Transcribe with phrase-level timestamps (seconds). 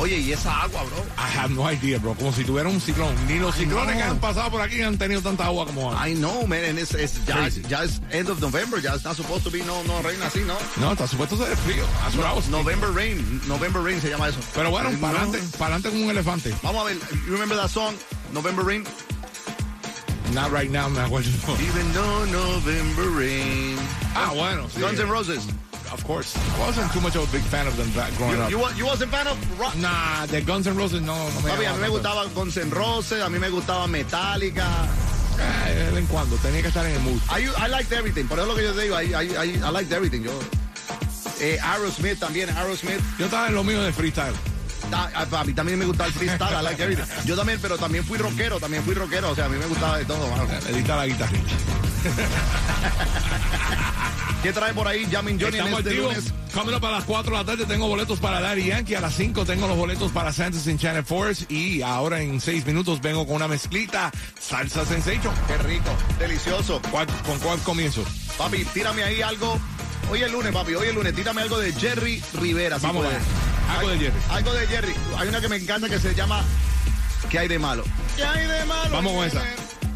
[0.00, 0.98] Oye, ¿y esa agua, bro?
[1.16, 2.14] I have no idea, bro.
[2.14, 3.14] Como si tuviera un ciclón.
[3.28, 4.00] Ni los ciclones no.
[4.00, 6.08] que han pasado por aquí han tenido tanta agua como ahora.
[6.08, 9.50] I know, man, and it's, it's, ya, es end of November, ya está supposed to
[9.50, 10.56] be, no, no reina así, ¿no?
[10.76, 11.84] No, está supuesto ser frío.
[12.10, 12.50] Thinking.
[12.50, 14.38] November rain, November rain se llama eso.
[14.54, 14.98] Pero bueno, No.
[14.98, 16.54] para adelante, para adelante como un elefante.
[16.62, 17.94] Vamos a ver, you remember that song,
[18.32, 18.84] November rain?
[20.32, 21.28] Not right now, me acuerdo.
[21.60, 23.76] Even though November rain.
[24.16, 24.68] Ah, bueno.
[24.68, 25.44] Sí, Guns N' Roses.
[25.94, 26.36] Of course.
[26.36, 28.50] I wasn't too much of a big fan of them back growing You, up.
[28.50, 29.76] you, you wasn't fan of rock?
[29.76, 32.70] Nah, de Guns N' Roses no, no me Papi, a mí me gustaba Guns N'
[32.70, 34.66] Roses, a mí me gustaba Metallica.
[35.38, 37.20] Eh, de vez en cuando, tenía que estar en el mood.
[37.30, 39.54] I, I liked everything, por eso es lo que yo te digo, I, I, I,
[39.64, 40.22] I liked everything.
[40.22, 40.32] Yo,
[41.40, 43.00] eh, Aerosmith también, Aerosmith.
[43.18, 44.34] Yo estaba en lo mío de freestyle.
[44.94, 47.04] A, a mí también me gustaba el freestyle, like everything.
[47.26, 49.98] Yo también, pero también fui rockero, también fui rockero, o sea, a mí me gustaba
[49.98, 50.44] de todo, mano.
[50.68, 51.52] Edita la guitarrita.
[54.42, 56.14] ¿Qué trae por ahí Jamin Johnny en Estamos este activos.
[56.16, 56.32] lunes?
[56.52, 58.94] Coming up a las 4 de la tarde tengo boletos para Daddy Yankee.
[58.94, 61.46] A las 5 tengo los boletos para Santos en Channel Force.
[61.48, 64.12] Y ahora en 6 minutos vengo con una mezclita.
[64.38, 65.34] Salsa Sensation.
[65.48, 66.80] Qué rico, delicioso.
[66.90, 68.04] ¿Cuál- ¿Con cuál comienzo?
[68.36, 69.58] Papi, tírame ahí algo.
[70.10, 71.14] Hoy es lunes, papi, hoy es lunes.
[71.14, 72.78] Tírame algo de Jerry Rivera.
[72.78, 73.18] si Vamos puedes.
[73.18, 73.26] allá.
[73.70, 74.16] Algo de Jerry.
[74.30, 74.94] Algo de Jerry.
[75.18, 76.42] Hay una que me encanta que se llama
[77.30, 77.84] ¿Qué hay de malo?
[78.16, 78.90] ¿Qué hay de malo?
[78.92, 79.42] Vamos con esa.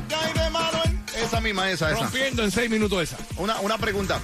[0.08, 0.78] ¿Qué hay de malo?
[0.84, 2.00] en- Esa misma, esa, esa.
[2.02, 3.16] Rompiendo en 6 minutos esa.
[3.36, 4.18] Una, una pregunta.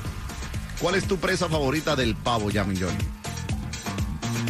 [0.81, 2.99] ¿Cuál es tu presa favorita del pavo, Jamin Johnny?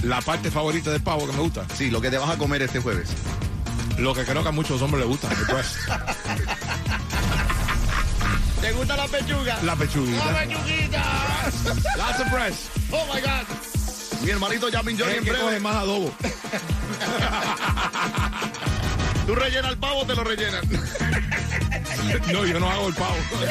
[0.04, 1.64] La parte favorita del pavo que me gusta.
[1.76, 3.08] Sí, lo que te vas a comer este jueves.
[3.98, 5.28] Lo que creo que a muchos hombres les gusta.
[8.60, 9.58] ¿Te gusta la pechuga?
[9.62, 10.38] La pechuguita.
[10.38, 11.04] pechuguita!
[11.96, 12.58] Lots of breast.
[12.90, 13.44] ¡Oh, my God!
[14.22, 15.60] Mi hermanito Jamin Johnny en breve.
[15.60, 16.12] más adobo.
[19.26, 20.62] Tú rellenas el pavo, te lo rellenan.
[22.32, 23.16] No, yo no hago el pavo.
[23.40, 23.46] ya,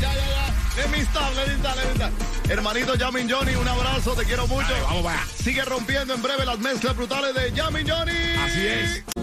[0.00, 0.54] ya, ya.
[0.76, 2.10] Let me stop, let me stop, let me stop.
[2.50, 4.72] Hermanito Jamin Johnny, un abrazo, te quiero mucho.
[4.82, 5.24] Vamos allá.
[5.42, 8.36] Sigue rompiendo en breve las mezclas brutales de Jamin Johnny.
[8.44, 9.15] Así es.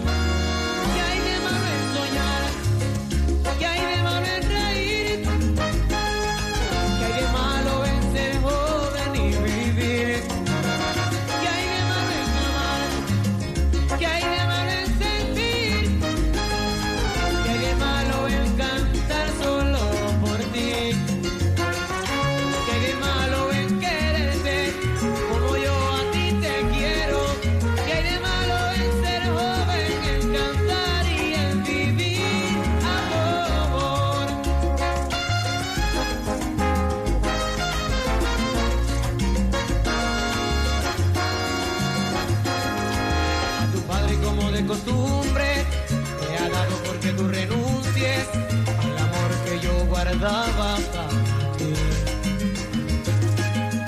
[44.73, 45.66] Costumbre
[46.19, 48.28] te ha dado porque tú renuncies
[48.81, 50.78] al amor que yo guardaba
[51.57, 51.73] ti.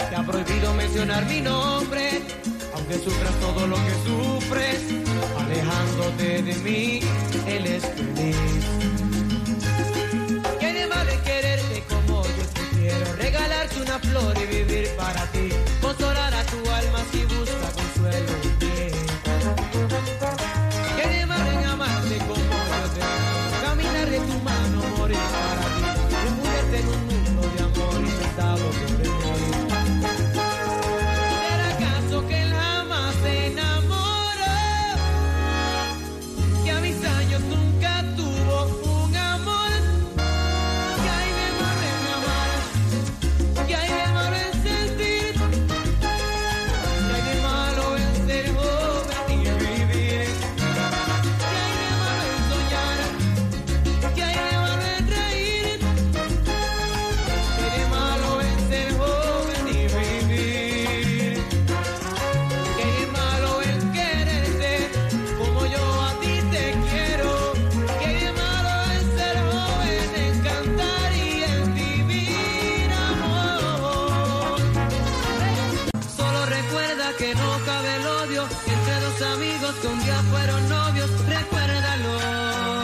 [0.09, 2.22] Te ha prohibido mencionar mi nombre,
[2.75, 4.79] aunque sufras todo lo que sufres,
[5.40, 7.00] alejándote de mí,
[7.47, 8.35] él es feliz.
[10.59, 13.13] ¿Qué de malo en quererte como yo te quiero?
[13.16, 15.44] Regalarte una flor y vivir para ti,
[78.44, 81.10] entre dos amigos que un día fueron novios.
[81.26, 82.75] Recuérdalo,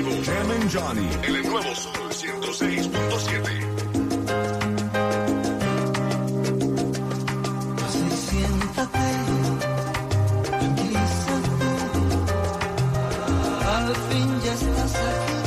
[0.00, 1.08] Jam and Johnny.
[1.24, 2.90] En el nuevo Sol 106.7.
[7.84, 9.08] Así siéntate,
[10.58, 11.68] tranquilízate.
[13.76, 15.38] Al fin ya estás aquí.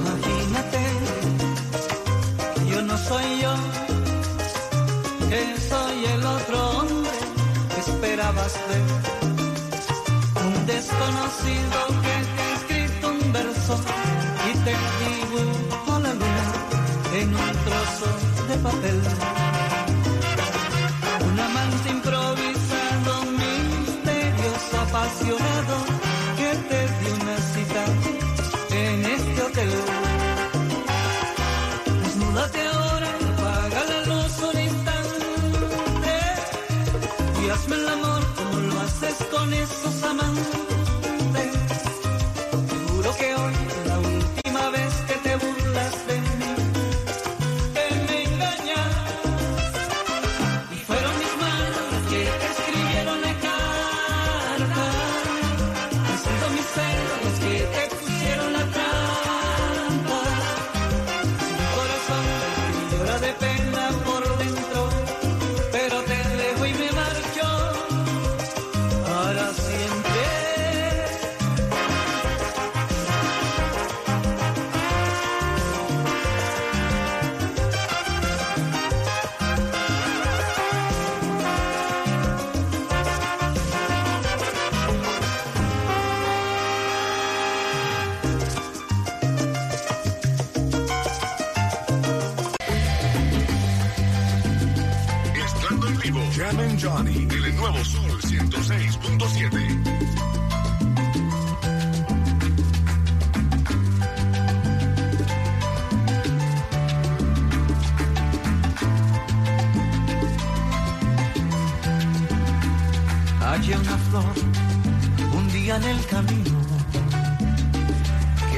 [0.00, 0.82] Imagínate,
[2.70, 3.54] yo no soy yo,
[5.30, 5.40] que
[5.70, 7.18] soy el otro hombre
[7.74, 9.21] que esperabas ver.
[11.42, 13.80] Desconocido que ha escrito un verso
[14.48, 16.46] y te dibujo la luna
[17.14, 18.08] en un trozo
[18.48, 19.00] de papel.
[21.26, 25.76] Un amante improvisado, misterioso, apasionado,
[26.36, 27.84] que te dio una cita
[28.70, 29.72] en este hotel.
[32.04, 36.16] Desnúdate ahora, apaga la luz un instante
[37.44, 40.71] y hazme el amor como lo haces con esos amantes.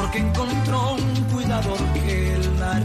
[0.00, 2.78] porque encontró un cuidador que la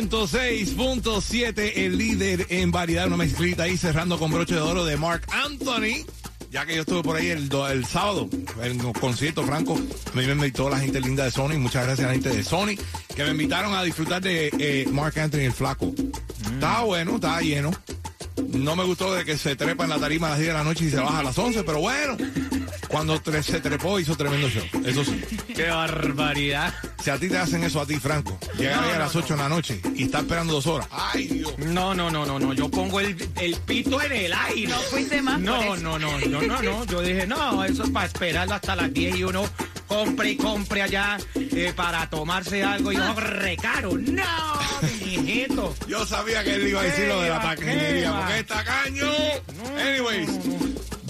[0.00, 5.22] 106.7, el líder en variedad, una mezclita ahí cerrando con broche de oro de Mark
[5.30, 6.04] Anthony.
[6.50, 8.28] Ya que yo estuve por ahí el, el sábado,
[8.60, 12.06] en un concierto franco, a mí me invitó la gente linda de Sony, muchas gracias
[12.06, 12.74] a la gente de Sony,
[13.14, 15.92] que me invitaron a disfrutar de eh, Mark Anthony el flaco.
[16.52, 17.70] Estaba bueno, estaba lleno.
[18.48, 20.64] No me gustó de que se trepa en la tarima a las 10 de la
[20.64, 22.16] noche y se baja a las 11, pero bueno,
[22.94, 25.20] cuando tre- se trepó hizo tremendo show, eso sí.
[25.54, 26.72] ¡Qué barbaridad!
[27.02, 29.42] Si a ti te hacen eso a ti, Franco, llegar ahí a las 8 de
[29.42, 30.86] la noche y estar esperando dos horas.
[30.90, 31.58] ¡Ay, Dios!
[31.58, 32.52] No, no, no, no, no.
[32.54, 34.68] Yo pongo el, el pito en el aire.
[34.68, 35.76] No fuiste más por No, eso.
[35.82, 36.84] no, no, no, no, no.
[36.86, 39.44] Yo dije, no, eso es para esperarlo hasta las 10 y uno
[39.88, 43.98] compre y compre allá eh, para tomarse algo y no recaro.
[43.98, 44.24] No,
[45.04, 45.74] mijito.
[45.88, 48.18] Yo sabía que él iba a decir lo de la Qué va, tacañería, qué va.
[48.20, 49.10] porque es tacaño.
[49.78, 50.30] Anyways,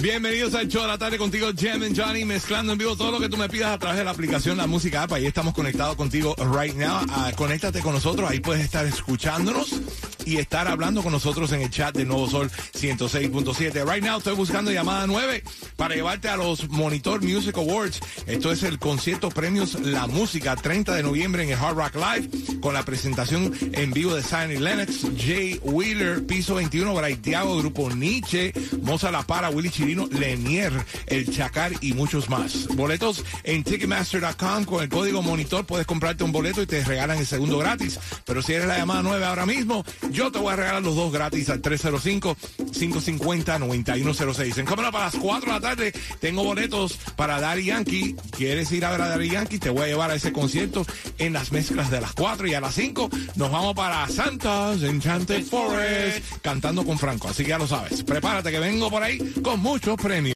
[0.05, 3.19] Bienvenidos al show de la tarde contigo, Jem and Johnny, mezclando en vivo todo lo
[3.19, 5.15] que tú me pidas a través de la aplicación La Música App.
[5.15, 7.01] Ahí estamos conectados contigo right now.
[7.09, 9.81] Ah, conéctate con nosotros, ahí puedes estar escuchándonos
[10.25, 13.85] y estar hablando con nosotros en el chat de Nuevo Sol 106.7.
[13.85, 15.43] Right now estoy buscando llamada 9
[15.77, 18.01] para llevarte a los Monitor Music Awards.
[18.27, 22.61] Esto es el concierto premios La Música, 30 de noviembre en el Hard Rock Live,
[22.61, 28.53] con la presentación en vivo de Simon Lennox, Jay Wheeler, Piso 21, Braithiago, Grupo Nietzsche,
[28.83, 30.73] Moza La Para, Willy Chirino, Lenier,
[31.07, 32.69] El Chacar y muchos más.
[32.69, 37.27] Boletos en Ticketmaster.com con el código Monitor puedes comprarte un boleto y te regalan el
[37.27, 37.99] segundo gratis.
[38.25, 41.11] Pero si eres la llamada 9 ahora mismo, yo te voy a regalar los dos
[41.13, 44.59] gratis al 305-550-9106.
[44.59, 48.15] En cámara para las 4 de la tarde tengo boletos para Daddy Yankee.
[48.31, 49.59] ¿Quieres ir a ver a Daddy Yankee?
[49.59, 50.87] Te voy a llevar a ese concierto
[51.19, 55.45] en las mezclas de las 4 y a las 5 nos vamos para Santas Enchanted
[55.45, 57.27] Forest cantando con Franco.
[57.29, 58.05] Así que ya lo sabes.
[58.05, 60.35] Prepárate que vengo por ahí con muchos premios.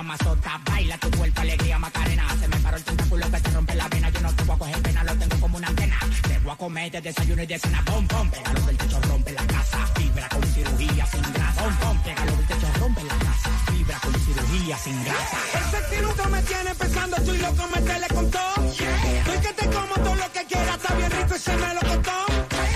[0.00, 0.60] La mamá mazota.
[0.64, 2.24] Baila tu cuerpo, alegría, macarena.
[2.40, 4.08] Se me paró el tentáculo que te rompe la vena.
[4.10, 5.98] Yo no te voy a coger pena, lo tengo como una antena.
[6.22, 7.82] Te voy a comer de desayuno y de cena.
[7.84, 9.78] Pom, pom, pégalo del techo, rompe la casa.
[9.96, 11.62] Fibra con cirugía sin grasa.
[11.62, 13.50] Pom, pom, pégalo del techo, rompe la casa.
[13.70, 15.38] Fibra con cirugía sin grasa.
[15.60, 18.54] Ese estiluto me tiene pensando, estoy loco, meterle con todo.
[18.70, 21.80] Estoy que te como todo lo que quiera, está bien rico y se me lo
[21.80, 22.18] costó.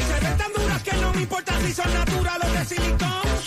[0.08, 3.43] Se ven tan duras que no me importa si son naturales o de silicón.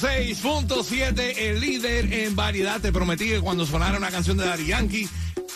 [0.00, 2.80] 106.7, el líder en variedad.
[2.80, 5.06] Te prometí que cuando sonara una canción de Daddy Yankee,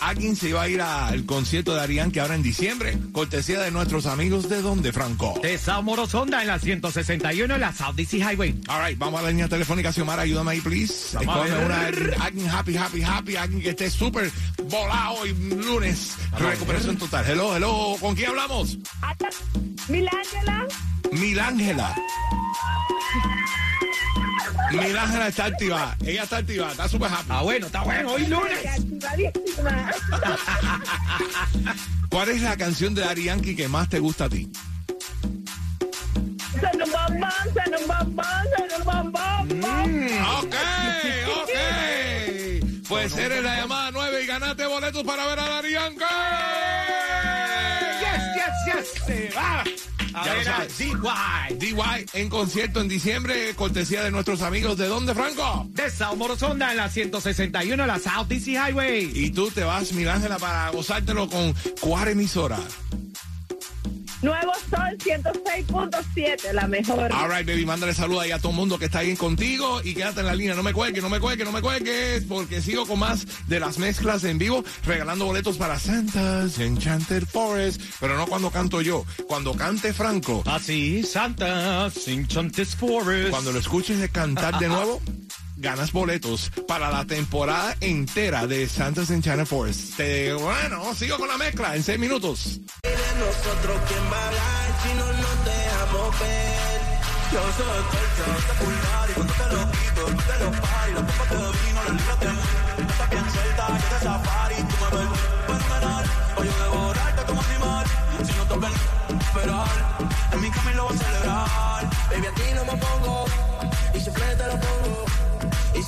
[0.01, 2.95] alguien se iba a ir al concierto de Daddy Yankee ahora en diciembre.
[3.11, 5.33] Cortesía de nuestros amigos de donde, Franco.
[5.41, 8.61] De Sao Morosonda en la 161 en la South DC Highway.
[8.67, 9.91] All right, vamos a la línea telefónica.
[9.91, 11.17] Xiomara, ayúdame ahí, please.
[11.17, 11.87] Una,
[12.19, 14.31] alguien happy, happy, happy, alguien que esté súper
[14.69, 16.17] volado y lunes.
[16.37, 17.25] Recuperación total.
[17.27, 17.97] Hello, hello.
[17.99, 18.77] ¿Con quién hablamos?
[19.87, 20.67] Milángela,
[21.13, 21.95] Milángela.
[24.75, 25.97] Milángela está activada.
[26.05, 27.25] Ella está activada, está súper happy.
[27.29, 28.65] Ah, bueno, está bueno, hoy lunes.
[28.65, 29.91] activadísima.
[32.09, 34.49] ¿Cuál es la canción de Yankee que más te gusta a ti?
[38.83, 39.63] Bombón.
[40.37, 40.45] Ok,
[41.41, 41.49] ok.
[42.87, 46.03] Pues eres la llamada 9 y ganaste boletos para ver a Yankee.
[47.99, 48.87] Yes, yes, yes.
[49.05, 49.63] Se va.
[50.23, 50.77] Ya lo sabes.
[50.77, 50.93] DY.
[51.57, 54.77] DY en concierto en diciembre, cortesía de nuestros amigos.
[54.77, 55.67] ¿De dónde, Franco?
[55.71, 59.11] De Sao Morosonda en la 161 en la South DC Highway.
[59.13, 62.59] Y tú te vas, Milángela, para gozártelo con cuál emisora.
[64.21, 67.11] Nuevo Sol 106.7, la mejor.
[67.11, 69.93] All right, baby, mándale saludos ahí a todo el mundo que está ahí contigo y
[69.93, 70.55] quédate en la línea.
[70.55, 73.77] No me cuelgues, no me cuelgues, no me cuelgues, porque sigo con más de las
[73.77, 79.53] mezclas en vivo, regalando boletos para Santa's Enchanted Forest, pero no cuando canto yo, cuando
[79.53, 80.43] cante Franco.
[80.45, 83.29] Así, Santa, Enchanted Forest.
[83.29, 85.01] Cuando lo escuches de cantar de nuevo,
[85.65, 89.97] ganas boletos para la temporada entera de Santa's Enchanted Forest.
[89.97, 92.59] Te- bueno, sigo con la mezcla en seis minutos.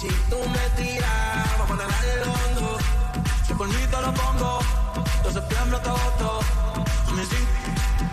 [0.08, 2.78] Si tú me tiras, vamos a nadar el hondo.
[3.46, 4.60] Si por mí te lo pongo,
[5.24, 6.40] de septiembre hasta agosto.
[7.16, 7.42] Me sí,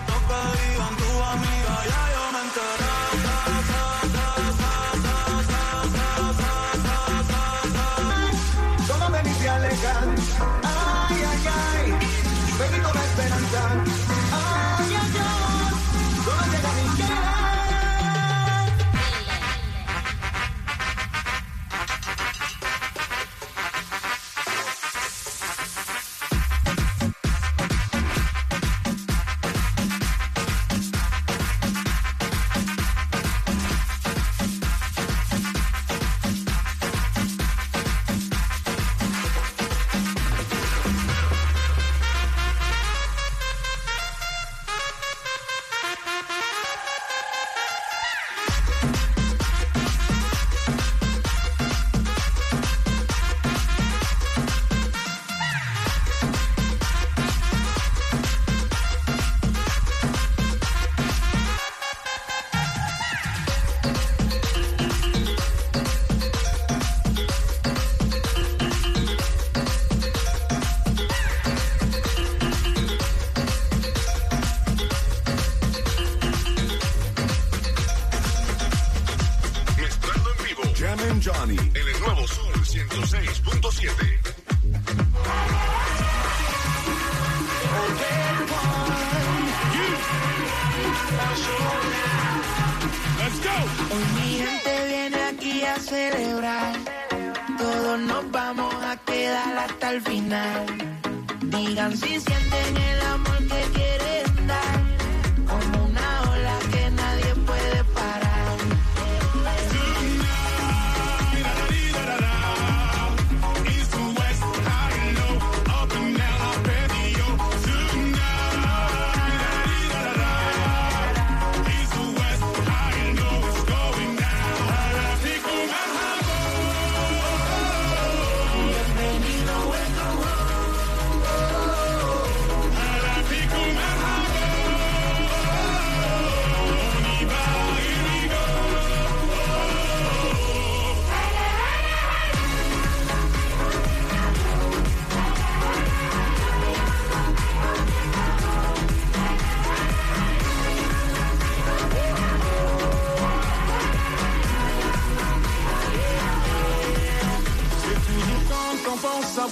[0.09, 2.94] lo que digan tu amiga, ya yo me enteré.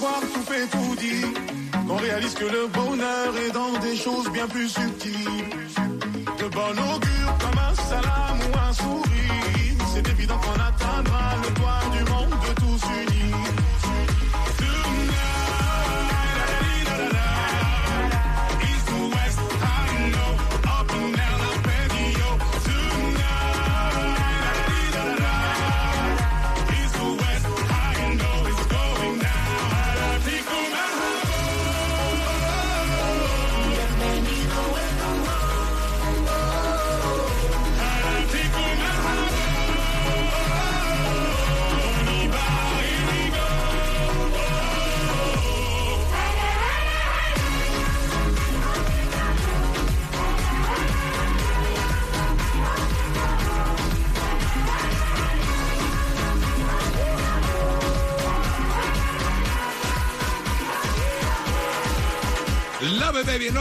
[0.03, 0.95] Savoir tout fait tout
[1.95, 5.45] réalise que le bonheur est dans des choses bien plus subtiles.
[6.39, 11.83] De bon augure comme un salam ou un sourire, c'est évident qu'on atteindra le toit
[11.95, 13.12] du monde de tous unis.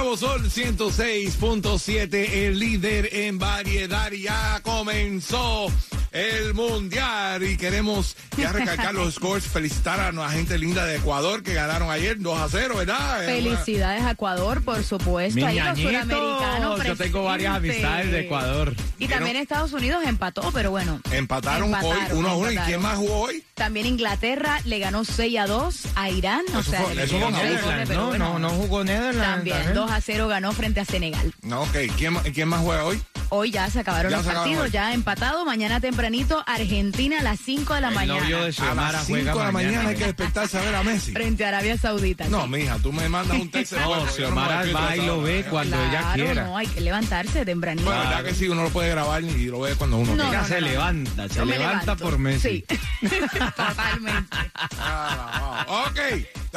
[0.03, 4.11] Nuevo sol 106.7, el líder en variedad.
[4.11, 5.69] Ya comenzó
[6.13, 11.43] el mundial y queremos ya recalcar los scores, felicitar a la gente linda de Ecuador
[11.43, 13.25] que ganaron ayer 2 a 0, ¿verdad?
[13.25, 15.37] Eh, Felicidades a Ecuador, por supuesto.
[15.37, 15.89] Mi Ahí los ñañito.
[15.91, 18.75] suramericanos Yo tengo varias amistades de Ecuador.
[18.99, 21.01] Y también Estados Unidos empató, pero bueno.
[21.11, 22.53] Empataron, Empataron, hoy 1 a 1.
[22.53, 23.43] ¿Y quién más jugó hoy?
[23.55, 26.43] También Inglaterra le ganó 6 a 2 a Irán.
[26.55, 29.19] O Eso sea, fue- eso Netherlands, No, bueno, no, no jugó Netherlands.
[29.37, 29.75] También ¿sabes?
[29.75, 31.33] 2 a 0 ganó frente a Senegal.
[31.43, 31.77] No, ok.
[31.97, 33.03] ¿Quién, más- quién más juega hoy?
[33.35, 35.47] Hoy ya se acabaron Ya los se partidos, ya empatado.
[35.47, 38.21] Mañana tempranito, Argentina a las 5 de la El mañana.
[38.21, 40.07] novio de A las 5 juega de la mañana hay que mañana.
[40.07, 41.13] despertarse a ver a Messi.
[41.13, 42.29] Frente a Arabia Saudita.
[42.29, 42.49] No, sí.
[42.51, 43.81] mija, tú me mandas un texto.
[43.81, 46.45] No, yo Xiomara despierto va y lo ve cuando ella Claro, quiera.
[46.45, 47.87] no, hay que levantarse tempranito.
[47.87, 50.29] Bueno, verdad que sí, uno lo puede grabar y lo ve cuando uno No, quiera.
[50.29, 50.67] Ella no, se no, no.
[50.73, 52.65] levanta, se levanta por Messi.
[53.01, 53.09] Sí,
[53.57, 54.37] totalmente.
[54.79, 55.67] Ah.
[55.87, 55.99] Ok,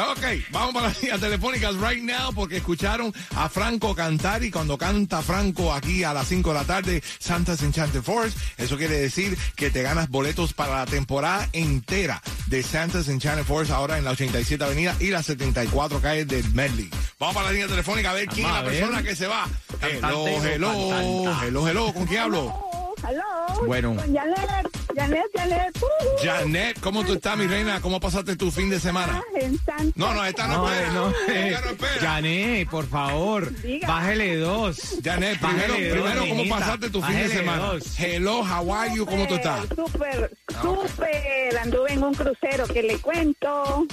[0.10, 4.78] ok, vamos para las líneas telefónicas right now porque escucharon a Franco cantar y cuando
[4.78, 9.38] canta Franco aquí a las 5 de la tarde, Santa's Enchanted Forest, eso quiere decir
[9.56, 14.12] que te ganas boletos para la temporada entera de Santa's Enchanted Forest ahora en la
[14.12, 16.89] 87 Avenida y las 74 calles del Medley.
[17.19, 19.47] Vamos para la línea telefónica a ver quién es la persona que se va.
[19.82, 22.93] Hello, Cantante hello, hello, hello, ¿con quién hablo?
[23.08, 23.65] Hello.
[23.65, 23.95] Bueno.
[23.95, 25.75] Con Janet, Janet, Janet.
[25.81, 27.81] Uh, Janet, ¿cómo tú estás, mi reina?
[27.81, 29.21] ¿Cómo pasaste tu fin de semana?
[29.36, 29.91] en Santa.
[29.95, 30.88] No, no, esta no, No, espera.
[30.88, 31.93] eh, no, eh, Esta no espera.
[32.01, 33.88] Janet, por favor, Diga.
[33.88, 34.97] bájele dos.
[35.03, 37.63] Janet, primero, Bájele dos, primero ¿cómo pasaste tu fin de semana?
[37.63, 37.99] dos.
[37.99, 39.05] Hello, how are you?
[39.05, 39.62] ¿Cómo tú estás?
[39.75, 40.31] Súper,
[40.62, 41.58] súper.
[41.62, 43.86] Anduve en un crucero que le cuento.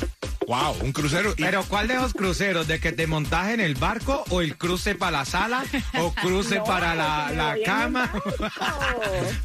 [0.52, 1.32] Wow, un crucero.
[1.34, 2.66] y- Pero ¿cuál de los cruceros?
[2.68, 5.64] ¿De que te montas en el barco o el cruce para la sala
[5.98, 8.12] o cruce No, para la, la cama?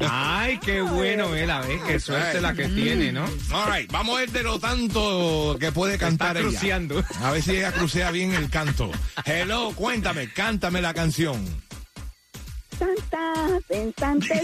[0.00, 3.24] Ay, qué bueno, eh, la vez, qué suerte la que tiene, ¿no?
[3.52, 6.48] All right, vamos a ver de lo tanto que puede cantar Está ella.
[6.58, 7.04] cruceando.
[7.22, 8.90] A ver si ella crucea bien el canto.
[9.24, 11.42] Hello, cuéntame, cántame la canción.
[12.78, 14.34] Santa, en Santa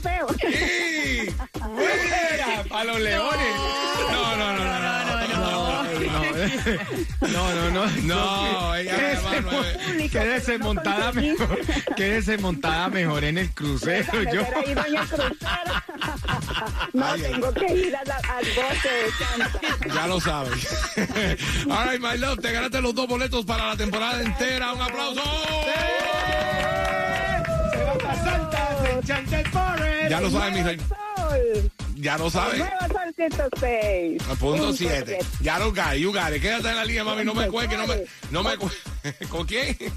[0.00, 0.26] feo.
[0.40, 1.28] ¡Sí!
[1.60, 2.64] ¡Fuera!
[2.68, 3.54] ¡Para los leones!
[4.12, 4.89] No, no, no, no.
[7.20, 7.86] No, no, no.
[8.02, 8.96] No, ella
[10.10, 11.58] Quédese, montada mejor.
[11.96, 14.22] Quédese montada mejor en el crucero.
[14.32, 14.40] Yo.
[14.40, 14.74] el.
[16.92, 18.04] No, tengo que ir al
[18.56, 19.94] bote de Santa.
[19.94, 20.92] Ya lo sabes.
[21.70, 24.72] All right, my love, te ganaste los dos boletos para la temporada entera.
[24.72, 25.22] Un aplauso.
[27.72, 30.10] Se va para Santa, Enchanted Forest.
[30.10, 30.78] Ya lo sabes, mi rey.
[32.00, 32.58] Ya lo sabes.
[32.58, 34.22] Nuevo Sol 106.
[34.22, 35.04] Punto Punto 7.
[35.06, 35.18] siete.
[35.40, 36.40] Ya lo got it, you got it.
[36.40, 37.24] Quédate en la línea, mami.
[37.24, 38.04] No me cuelgue, no me.
[38.30, 38.50] No me.
[39.28, 39.76] ¿Con quién?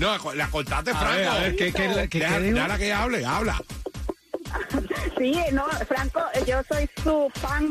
[0.00, 1.14] No, la cortaste, A Franco.
[1.16, 3.62] ver, a ver, ¿qué, qué, qué, Deja- déjala que ella hable, habla.
[5.18, 7.70] Sí, no, Franco, yo soy su fan,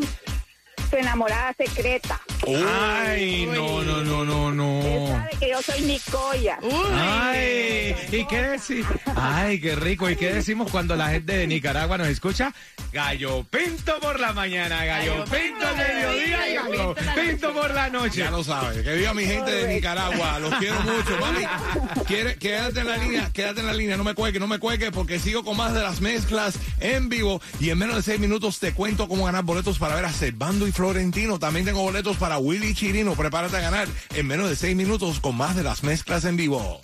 [0.89, 2.19] su enamorada secreta.
[2.48, 4.56] Ay, no, no, no, no, Él
[5.04, 5.08] no.
[5.10, 6.58] sabe que yo soy Nicoya.
[6.93, 8.86] Ay, ¿y qué decir?
[9.15, 10.10] Ay, qué rico.
[10.10, 12.54] ¿Y qué decimos cuando la gente de Nicaragua nos escucha?
[12.93, 17.89] Gallo pinto por la mañana, gallo Gallo pinto al mediodía y gallo pinto por la
[17.89, 18.19] noche.
[18.19, 18.84] Ya lo sabes.
[18.84, 20.38] Que viva mi gente de Nicaragua.
[20.38, 21.43] Los quiero mucho, mami.
[22.08, 23.97] Quiere- quédate en la línea, quédate en la línea.
[23.97, 27.41] No me cuelgue, no me cuelgue, porque sigo con más de las mezclas en vivo.
[27.60, 30.67] Y en menos de seis minutos te cuento cómo ganar boletos para ver a Servando
[30.67, 31.39] y Florentino.
[31.39, 33.15] También tengo boletos para Willy Chirino.
[33.15, 36.79] Prepárate a ganar en menos de seis minutos con más de las mezclas en vivo.